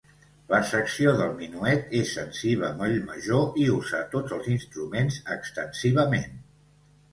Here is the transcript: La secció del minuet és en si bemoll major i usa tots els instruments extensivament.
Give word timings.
La 0.51 0.59
secció 0.69 1.11
del 1.19 1.35
minuet 1.41 1.93
és 1.99 2.13
en 2.21 2.31
si 2.39 2.55
bemoll 2.63 2.97
major 3.11 3.61
i 3.65 3.69
usa 3.75 4.01
tots 4.17 4.35
els 4.41 4.51
instruments 4.57 5.23
extensivament. 5.39 6.45